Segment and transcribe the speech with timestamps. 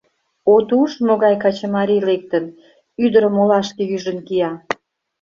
[0.53, 2.45] От уж, могай качымарий лектын,
[3.03, 4.51] ӱдырым олашке ӱжын кия.